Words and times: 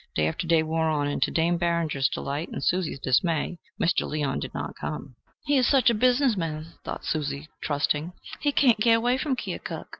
Day 0.15 0.27
after 0.27 0.47
day 0.47 0.63
wore 0.63 0.89
on, 0.89 1.05
and, 1.07 1.21
to 1.21 1.29
Dame 1.29 1.59
Barringer's 1.59 2.09
delight 2.09 2.49
and 2.51 2.63
Susie's 2.63 2.97
dismay, 2.99 3.59
Mr. 3.79 4.09
Leon 4.09 4.39
did 4.39 4.51
not 4.51 4.75
come. 4.75 5.13
"He 5.45 5.57
is 5.59 5.67
such 5.67 5.91
a 5.91 5.93
businessman," 5.93 6.73
thought 6.83 7.03
trusting 7.03 7.43
Susan, 7.61 8.13
"he 8.39 8.51
can't 8.51 8.79
get 8.79 8.95
away 8.95 9.19
from 9.19 9.35
Keokuk. 9.35 9.85